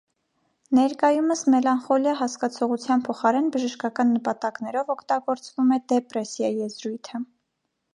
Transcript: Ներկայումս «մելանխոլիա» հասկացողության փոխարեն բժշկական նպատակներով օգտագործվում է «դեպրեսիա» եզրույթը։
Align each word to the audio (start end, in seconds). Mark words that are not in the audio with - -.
Ներկայումս 0.77 1.43
«մելանխոլիա» 1.55 2.15
հասկացողության 2.23 3.05
փոխարեն 3.09 3.53
բժշկական 3.57 4.13
նպատակներով 4.17 4.93
օգտագործվում 4.99 5.79
է 5.79 5.83
«դեպրեսիա» 5.95 6.55
եզրույթը։ 6.67 7.29